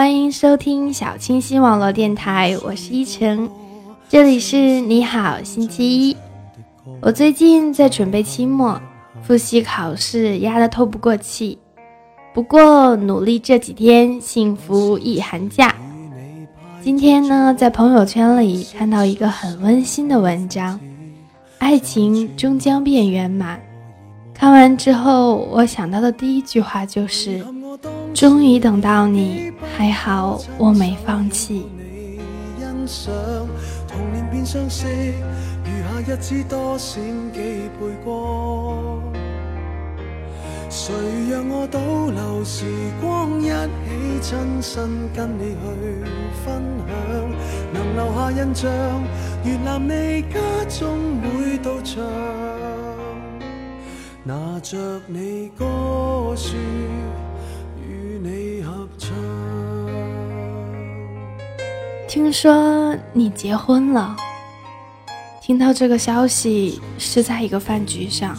[0.00, 3.50] 欢迎收听小清新网络电台，我是依晨，
[4.08, 6.16] 这里是你好星期一。
[7.02, 8.80] 我最近在准备期末
[9.22, 11.58] 复习考试，压得透不过气。
[12.32, 15.74] 不过努力这几天，幸福一寒假。
[16.82, 20.80] 今天呢，在朋友圈里看到一个很温馨的文章，
[21.58, 23.60] 爱情终将变圆满。
[24.32, 27.44] 看完之后，我想到的第一句话就是：
[28.14, 31.66] 终于等到你，还好我没放弃。
[40.72, 40.94] 谁
[41.30, 42.64] 让我倒流时
[43.00, 46.04] 光，一起亲身跟你去
[46.44, 46.94] 分享，
[47.72, 48.70] 能留下印象，
[49.44, 50.38] 越南你家
[50.68, 52.00] 中每道墙，
[54.22, 55.66] 拿着你歌
[56.36, 56.56] 书
[62.10, 64.16] 听说你结婚了，
[65.40, 68.36] 听到这个消息是在一个饭局上。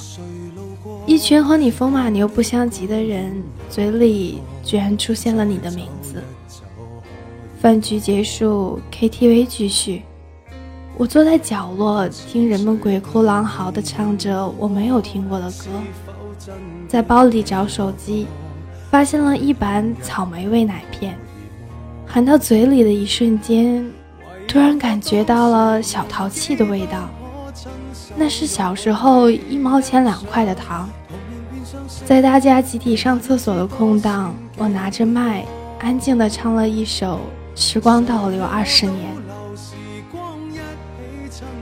[1.05, 6.21] 一群和你风马牛不相及的人，嘴里居然出现了你的名字。
[7.61, 10.01] 饭局结束，KTV 继续。
[10.97, 15.67] 我坐在角落，听人们鬼哭狼嚎地唱着我没有听过的歌。
[16.89, 18.27] 在包里找手机，
[18.89, 21.17] 发现了一板草莓味奶片，
[22.13, 23.89] 含到嘴里的一瞬间，
[24.45, 27.07] 突然感觉到了小淘气的味道。
[28.17, 30.89] 那是小时候一毛钱两块的糖，
[32.05, 35.45] 在大家集体上厕所的空档，我拿着麦，
[35.79, 37.21] 安静地唱了一首
[37.59, 38.97] 《时光倒流二十年》。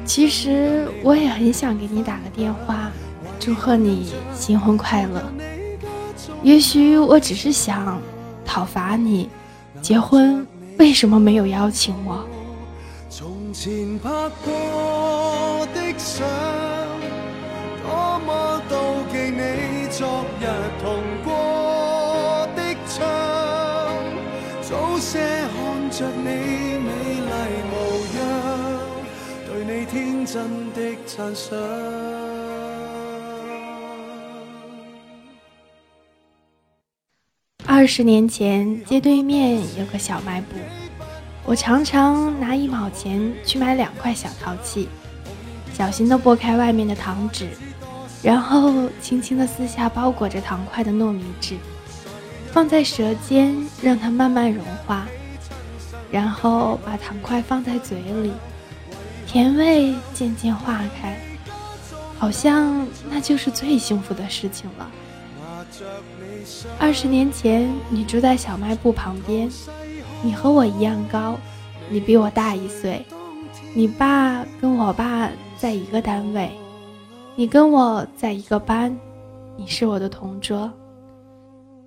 [0.03, 2.92] 其实我也很想给你打个电话，
[3.39, 5.31] 祝贺你新婚快乐。
[6.42, 8.02] 也许我只是想
[8.44, 9.30] 讨伐你，
[9.81, 10.45] 结婚
[10.77, 12.23] 为什么没有邀请我？
[13.09, 14.09] 从前拍
[14.45, 16.27] 过的相，
[17.83, 18.73] 多么妒
[19.11, 20.43] 忌你昨日
[20.81, 22.97] 同过的窗，
[24.61, 26.23] 早些看着你
[26.85, 26.87] 美
[27.25, 27.29] 丽
[27.69, 27.73] 模
[28.19, 28.21] 样，
[29.47, 31.57] 对你天真的赞赏。
[37.79, 40.47] 二十年前，街对面有个小卖部。
[41.45, 44.89] 我常常拿一毛钱去买两块小淘气，
[45.73, 47.47] 小心地剥开外面的糖纸，
[48.21, 51.55] 然后轻轻地撕下包裹着糖块的糯米纸，
[52.51, 55.07] 放在舌尖让它慢慢融化，
[56.11, 58.33] 然后把糖块放在嘴里，
[59.25, 61.17] 甜味渐渐化开，
[62.17, 64.91] 好像那就是最幸福的事情了。
[66.80, 69.50] 二十年前，你住在小卖部旁边。
[70.22, 71.38] 你和我一样高，
[71.89, 73.05] 你比我大一岁。
[73.73, 76.52] 你爸跟我爸在一个单位，
[77.36, 78.98] 你跟我在一个班，
[79.55, 80.72] 你是我的同桌。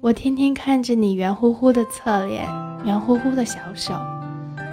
[0.01, 2.47] 我天天看着你圆乎乎的侧脸，
[2.84, 3.95] 圆乎乎的小手，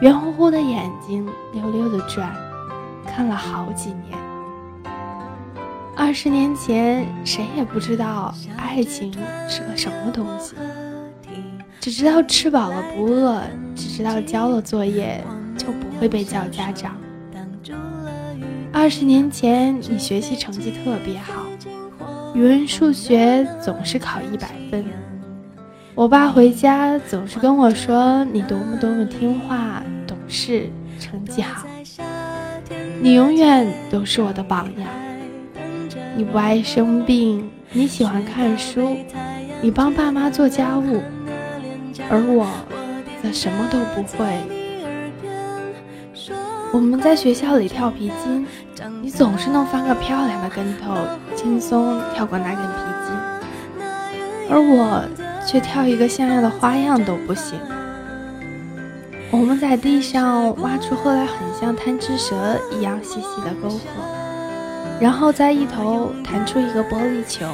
[0.02, 2.36] 圆乎乎的眼睛溜溜的转，
[3.06, 4.19] 看了好几年。
[6.00, 9.12] 二十年前，谁也不知道爱情
[9.50, 10.56] 是个什么东西。
[11.82, 13.42] 只知道吃饱了不饿，
[13.76, 15.22] 只知道交了作业
[15.58, 16.96] 就不会被叫家长。
[18.72, 21.46] 二十年前，你学习成绩特别好，
[22.34, 24.86] 语文、数学总是考一百分。
[25.96, 31.68] 我爸回家总是跟我说你多么多么听话、懂事、成绩好。
[33.02, 34.88] 你永远都是我的榜样。
[36.20, 38.98] 你不爱生病，你喜欢看书，
[39.62, 41.02] 你帮爸妈做家务。
[42.10, 42.46] 而我
[43.24, 44.28] 则什么都不会。
[46.74, 48.46] 我们在学校里跳皮筋，
[49.02, 50.94] 你总是能翻个漂亮的跟头，
[51.38, 52.74] 轻松跳过那根皮
[53.08, 53.80] 筋，
[54.50, 55.02] 而我
[55.48, 57.58] 却跳一个像样的花样都不行。
[59.32, 63.80] 我们在地上挖出后来很像贪吃蛇一样细细的沟壑，
[65.00, 67.46] 然后在一头弹出一个玻璃球，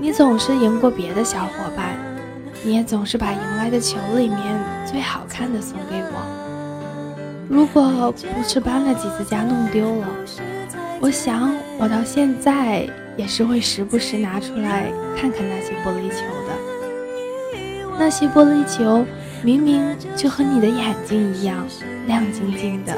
[0.00, 1.96] 你总是赢过别的小伙伴。
[2.66, 4.38] 你也总是把赢来的球里面
[4.86, 7.46] 最好看的送给我。
[7.46, 10.08] 如果不是搬了几次家弄丢了，
[10.98, 16.54] 我想我到现在也是会时不时拿出来看看那些玻璃球的。
[17.98, 19.04] 那些玻璃球
[19.42, 21.66] 明明就和你的眼睛一样
[22.06, 22.96] 亮晶晶的。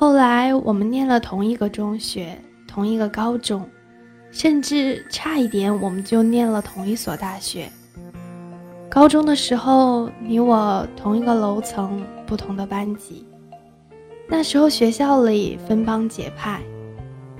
[0.00, 3.68] 后来我们念了同一个中学，同一个高中，
[4.30, 7.68] 甚至差一点我们就念了同一所大学。
[8.88, 13.26] 高中的时候，你我同一个楼层，不同的班级。
[14.28, 16.60] 那时候学校里分帮结派，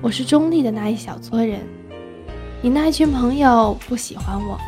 [0.03, 1.61] 我是中立的那一小撮人，
[2.61, 4.59] 你那一群朋友不喜欢我，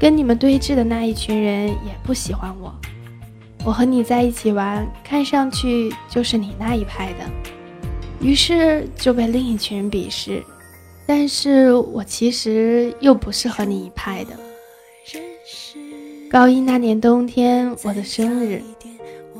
[0.00, 2.74] 跟你们对峙的那一群人也不喜欢我。
[3.64, 7.18] 我和你在一起玩，看上去就是你那一派的，
[8.20, 10.42] 于是就被另一群人鄙视。
[11.06, 14.30] 但是我其实又不是和你一派的。
[16.30, 18.62] 高一那年冬天，我的生日。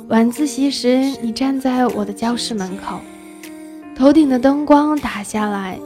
[0.09, 2.99] 晚自习时，你站在我的教室门口，
[3.95, 5.79] 头顶的灯光打下来，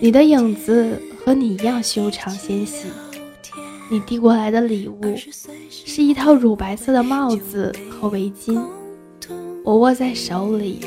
[0.00, 2.88] 你的影子和你一样修长纤细。
[3.92, 5.02] 你递过来的礼物
[5.68, 8.58] 是一套乳白色的帽子和围巾，
[9.62, 10.80] 我握在手里，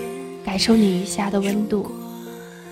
[0.44, 1.86] 感受你余下的温度。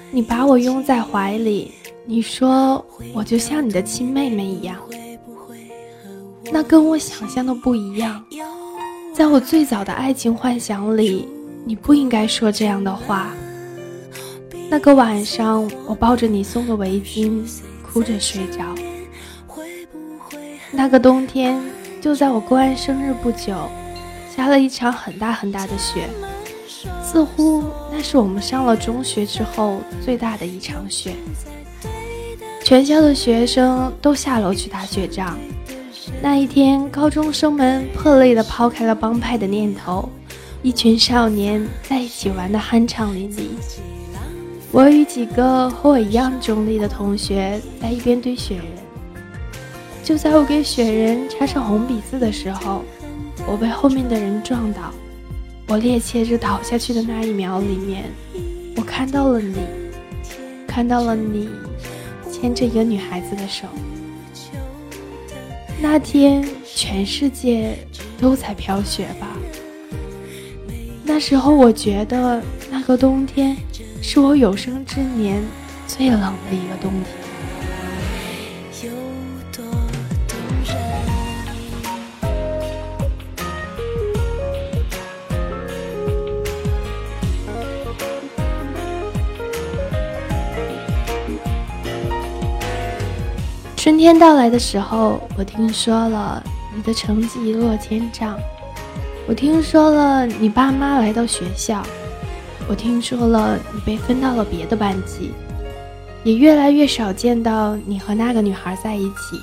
[0.09, 1.71] 你把我拥在怀里，
[2.07, 2.83] 你说
[3.13, 4.77] 我就像你的亲妹妹一样，
[6.51, 8.25] 那跟我想象的不一样。
[9.13, 11.27] 在我最早的爱情幻想里，
[11.63, 13.31] 你不应该说这样的话。
[14.67, 17.39] 那个晚上，我抱着你送的围巾，
[17.83, 18.72] 哭着睡着。
[20.75, 21.61] 那个冬天，
[22.01, 23.53] 就在我过完生日不久，
[24.35, 26.09] 下了一场很大很大的雪，
[27.03, 31.13] 似乎那是我们上了中学之后最大的一场雪。
[32.63, 35.37] 全校的学生都下楼去打雪仗。
[36.21, 40.09] 那一天，高中生们破例地抛开了帮派的念头，
[40.63, 43.43] 一群少年在一起玩得酣畅淋漓。
[44.71, 48.65] 我与几个和我一样中立的同学在一边堆雪人。
[50.03, 52.83] 就在我给雪人插上红笔字的时候，
[53.47, 54.91] 我被后面的人撞倒。
[55.69, 58.11] 我趔趄着倒下去的那一秒里面，
[58.75, 59.55] 我看到了你，
[60.67, 61.47] 看到了你
[62.29, 63.65] 牵着一个女孩子的手。
[65.81, 66.45] 那天，
[66.75, 67.77] 全世界
[68.19, 69.29] 都在飘雪吧。
[71.01, 73.55] 那时候，我觉得那个冬天
[74.01, 75.41] 是我有生之年
[75.87, 77.22] 最冷的一个冬天。
[93.83, 96.41] 春天到来的时候，我听说了
[96.73, 98.39] 你的成绩一落千丈，
[99.27, 101.85] 我听说了你爸妈来到学校，
[102.69, 105.33] 我听说了你被分到了别的班级，
[106.23, 109.37] 也越来越少见到你和那个女孩在一起。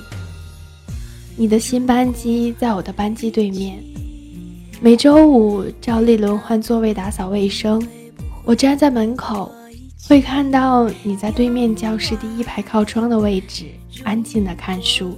[1.35, 3.77] 你的新班级在我的班级对面，
[4.81, 7.79] 每周五照例轮换座位打扫卫生，
[8.43, 9.51] 我站在门口。
[10.11, 13.67] 会看到你在对面教室第一排靠窗的位置，
[14.03, 15.17] 安静的看书。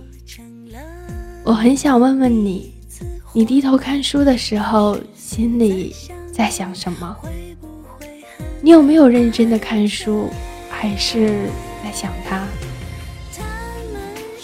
[1.44, 2.72] 我很想问问你，
[3.34, 5.96] 你低头看书的时候，心里
[6.32, 7.18] 在想什么？
[8.62, 10.30] 你有没有认真的看书，
[10.70, 11.50] 还是
[11.84, 12.48] 在想他？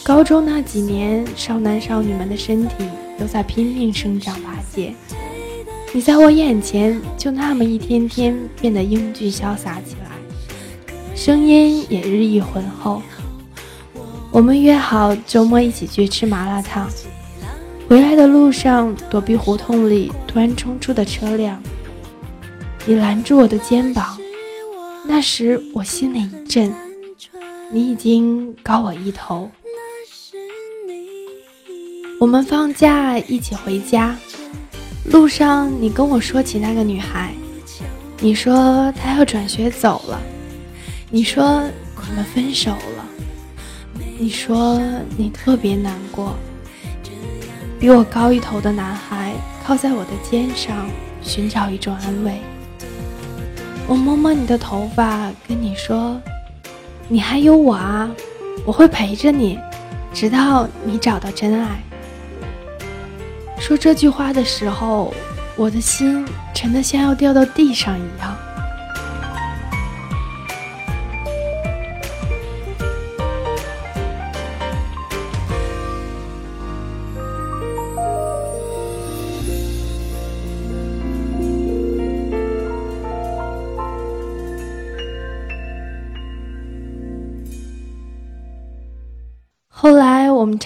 [0.04, 2.74] 高中那几年，少男少女们的身体
[3.19, 4.96] 都在拼命生长拔尖，
[5.94, 10.09] 你在我眼前就那么一天天变得英俊潇洒起来。
[11.19, 13.01] 声音也日益浑厚。
[14.31, 16.89] 我们约好周末一起去吃麻辣烫。
[17.89, 21.61] 回来的路上，躲避胡同里突然冲出的车辆，
[22.85, 24.17] 你拦住我的肩膀。
[25.05, 26.73] 那时我心里一震，
[27.69, 29.51] 你已经高我一头。
[32.17, 34.15] 我们放假一起回家，
[35.11, 37.33] 路上你跟我说起那个女孩，
[38.21, 40.17] 你说她要转学走了。
[41.12, 43.06] 你说我们分手了，
[44.20, 44.80] 你说
[45.18, 46.36] 你特别难过。
[47.80, 49.34] 比我高一头的男孩
[49.66, 50.88] 靠在我的肩上，
[51.24, 52.38] 寻找一种安慰。
[53.88, 56.22] 我摸摸你的头发，跟你说，
[57.08, 58.08] 你还有我啊，
[58.63, 59.58] 我会陪着你，
[60.13, 61.82] 直到你找到真爱。
[63.58, 65.12] 说这句话的时候，
[65.56, 66.24] 我的心
[66.54, 68.38] 沉得像要掉到地上一样。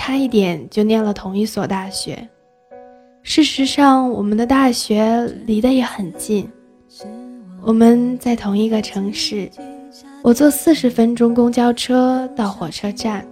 [0.06, 2.28] 差一点就念了同一所大学。
[3.22, 6.46] 事实上，我们的大学离得也很近，
[7.62, 9.50] 我们在同一个城市，
[10.22, 13.26] 我坐四十分钟公交车到火车站，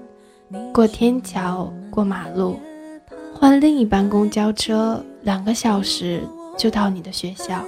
[0.73, 2.57] 过天桥，过马路，
[3.35, 6.21] 换另一班公交车，两个小时
[6.57, 7.61] 就到你的学校。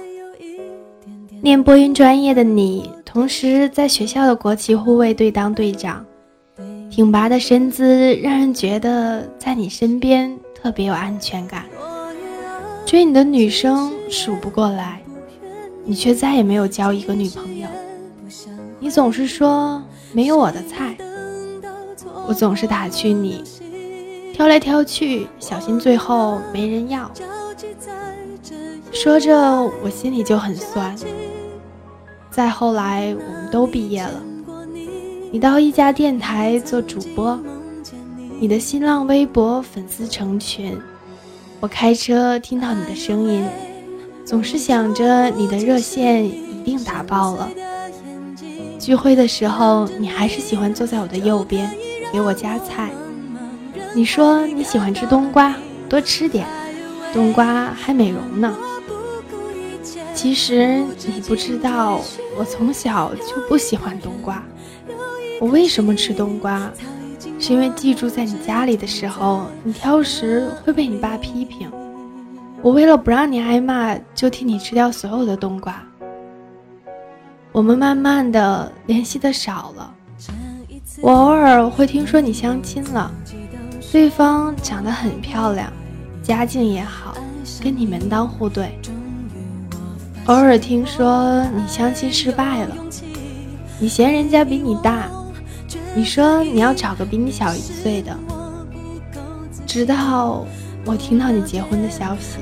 [1.42, 6.02] 念播音专业的你，同时在学校的国旗护卫队当队长，
[6.90, 11.64] 挺拔的身姿让人觉得在你身边特别有安全感。
[12.86, 15.02] 追你的女生数不过来，
[15.84, 17.66] 你却再也没有交一个女朋友。
[18.78, 20.96] 你总是说没有我的菜，
[22.28, 23.42] 我总是打趣你，
[24.32, 27.10] 挑来挑去，小心最后没人要。
[28.92, 29.34] 说着，
[29.82, 30.94] 我心里就很酸。
[32.30, 34.22] 再后来，我们都毕业了。
[35.34, 37.36] 你到一家电台做主播，
[38.38, 40.80] 你的新浪微博粉丝成群。
[41.58, 43.44] 我开车听到你的声音，
[44.24, 47.50] 总是想着你的热线一定打爆了。
[48.78, 51.68] 聚会的时候，你还是喜欢坐在我的右边，
[52.12, 52.92] 给我夹菜。
[53.92, 55.56] 你说你喜欢吃冬瓜，
[55.88, 56.46] 多吃点，
[57.12, 58.56] 冬瓜还美容呢。
[60.14, 62.00] 其实你不知道，
[62.38, 64.40] 我从小就不喜欢冬瓜。
[65.40, 66.70] 我为什么吃冬瓜？
[67.38, 71.70] 是因为寄住在你家里的时候，你挑食会被你爸批评。
[72.62, 75.82] 我为了不让你挨骂，就替你吃掉所有的冬瓜。
[77.52, 79.94] 我们慢慢的联系的少了。
[81.00, 83.12] 我偶尔会听说你相亲了，
[83.92, 85.70] 对方长得很漂亮，
[86.22, 87.14] 家境也好，
[87.62, 88.78] 跟你门当户对。
[90.26, 92.74] 偶尔听说你相亲失败了，
[93.78, 95.10] 你嫌人家比你大，
[95.96, 98.16] 你说你要找个比你小一岁的。
[99.64, 100.44] 直到
[100.84, 102.38] 我听到你结婚的消息。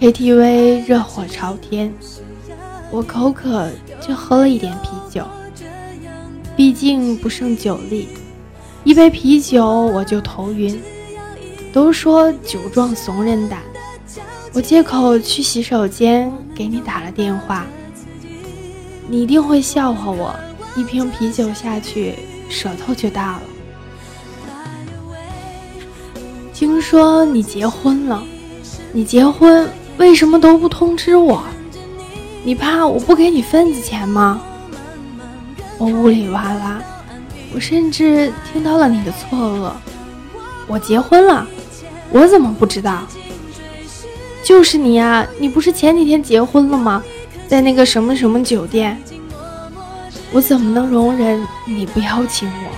[0.00, 1.92] KTV 热火朝天，
[2.90, 3.68] 我口渴
[4.00, 5.26] 就喝了一点啤酒。
[6.56, 8.08] 毕竟不胜酒力，
[8.82, 10.80] 一杯啤酒我就头晕。
[11.72, 13.60] 都说酒壮怂人胆，
[14.52, 17.64] 我借口去洗手间给你打了电话。
[19.08, 20.34] 你一定会笑话我，
[20.76, 22.14] 一瓶啤酒下去
[22.48, 23.42] 舌头就大了。
[26.52, 28.22] 听说你结婚了，
[28.92, 31.42] 你结婚为什么都不通知我？
[32.44, 34.42] 你怕我不给你份子钱吗？
[35.78, 36.82] 我呜里哇啦，
[37.54, 39.72] 我甚至听到了你的错愕。
[40.68, 41.46] 我结婚了，
[42.12, 43.02] 我怎么不知道？
[44.44, 47.02] 就是你呀，你不是前几天结婚了吗？
[47.48, 49.00] 在那个什么什么酒店。
[50.32, 52.70] 我怎么能容忍你不邀请我？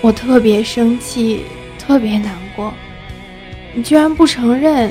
[0.00, 1.44] 我特别生气，
[1.78, 2.72] 特别难过。
[3.72, 4.88] 你居然不承认，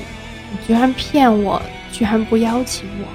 [0.51, 3.07] 你居然骗我，居然不邀请我。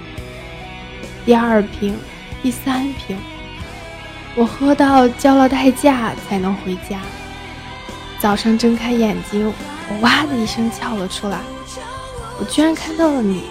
[1.25, 1.97] 第二瓶。
[2.40, 3.18] 第三瓶，
[4.37, 7.00] 我喝到交了代价才能回家。
[8.21, 9.53] 早上睁开眼睛，
[9.89, 11.41] 我哇的一声叫了出来，
[12.39, 13.45] 我居然看到了你。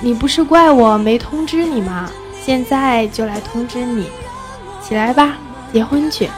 [0.00, 2.10] 你不是怪我没通知你吗？
[2.44, 4.08] 现在就来通知你，
[4.86, 5.36] 起来吧，
[5.72, 6.30] 结婚去。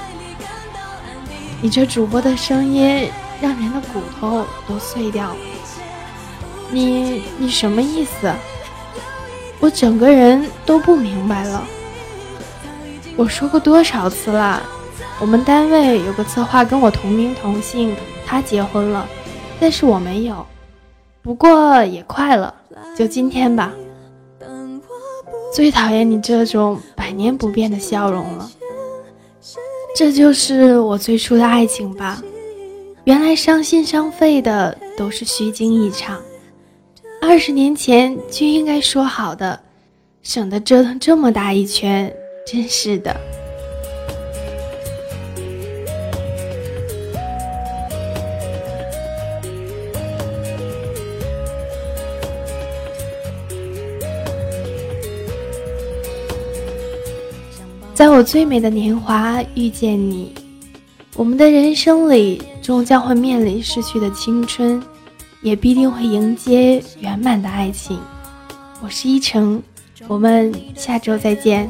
[1.60, 5.36] 你这主播的声音让人的骨头都碎掉了。
[6.70, 8.32] 你你什么意思？
[9.60, 11.64] 我整个人都不明白了。
[13.16, 14.62] 我说过多少次了？
[15.20, 17.94] 我们单位有个策划跟我同名同姓，
[18.24, 19.06] 他结婚了，
[19.58, 20.46] 但是我没有。
[21.22, 22.54] 不过也快了，
[22.96, 23.72] 就今天吧。
[25.52, 28.48] 最讨厌你这种百年不变的笑容了。
[29.96, 32.22] 这就是我最初的爱情吧？
[33.02, 36.20] 原来伤心伤肺的都是虚惊一场。
[37.20, 39.58] 二十年前就应该说好的，
[40.22, 42.14] 省得折腾这么大一圈，
[42.46, 43.16] 真是的。
[57.98, 60.32] 在我最美的年华遇见你，
[61.16, 64.80] 我们的人生里终将会面临逝去的青春。
[65.42, 67.98] 也必定会迎接圆满的爱情。
[68.80, 69.60] 我是依晨，
[70.06, 71.68] 我们下周再见。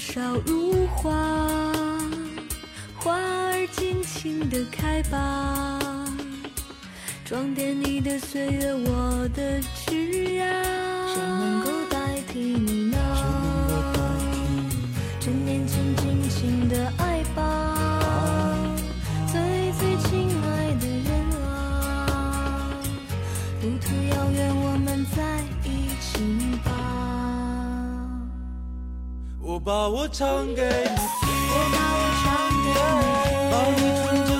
[0.00, 1.12] 少如花，
[2.96, 5.78] 花儿尽情的开吧，
[7.22, 10.50] 装点你的岁月，我的枝桠。
[11.06, 12.96] 谁能够代替你呢？
[15.20, 17.09] 趁年轻，尽情的爱
[29.62, 30.68] 我把我唱给你
[31.20, 31.28] 听，
[33.50, 34.39] 把你纯真